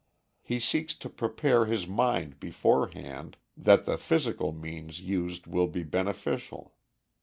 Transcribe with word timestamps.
He 0.41 0.59
seeks 0.59 0.95
to 0.95 1.11
prepare 1.11 1.67
his 1.67 1.85
mind 1.87 2.39
beforehand, 2.39 3.37
that 3.55 3.85
the 3.85 3.99
physical 3.99 4.51
means 4.51 4.99
used 4.99 5.45
will 5.45 5.67
be 5.67 5.83
beneficial. 5.83 6.73